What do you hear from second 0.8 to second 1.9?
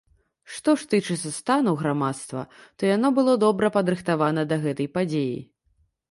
ж тычыцца стану